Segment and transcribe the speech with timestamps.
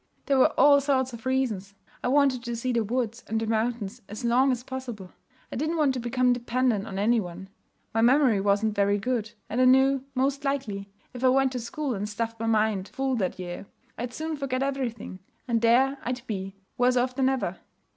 [0.25, 1.75] There were all sorts of reasons.
[2.03, 5.11] I wanted to see the woods and mountains as long as possible.
[5.51, 7.49] I didn't want to become dependent on any one.
[7.93, 11.93] My memory wasn't very good; and I knew, most likely, if I went to school
[11.93, 16.55] and stuffed my mind full that year, I'd soon forget everything, and there I'd be
[16.79, 17.59] worse off than ever.